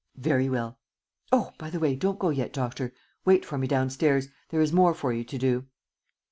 [0.17, 0.79] "Very well.
[1.31, 2.91] Oh, by the way, don't go yet, Doctor.
[3.23, 4.29] Wait for me downstairs.
[4.49, 5.67] There is more for you to do."